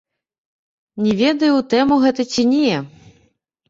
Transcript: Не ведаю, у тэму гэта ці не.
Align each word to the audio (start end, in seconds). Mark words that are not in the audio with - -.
Не 1.05 1.13
ведаю, 1.21 1.53
у 1.59 1.63
тэму 1.77 2.01
гэта 2.09 2.21
ці 2.33 2.51
не. 2.59 2.75